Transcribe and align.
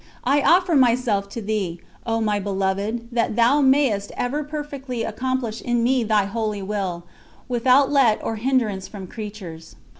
I 0.23 0.41
offer 0.41 0.75
myself 0.75 1.29
to 1.29 1.43
Thee, 1.43 1.79
O 2.07 2.21
my 2.21 2.39
Beloved, 2.39 3.09
that 3.11 3.35
Thou 3.35 3.61
mayest 3.61 4.11
ever 4.17 4.43
perfectly 4.43 5.03
accomplish 5.03 5.61
in 5.61 5.83
me 5.83 6.03
Thy 6.03 6.25
Holy 6.25 6.63
Will, 6.63 7.03
without 7.47 7.91
let 7.91 8.17
or 8.23 8.37
hindrance 8.37 8.87
from 8.87 9.05
creatures." 9.05 9.75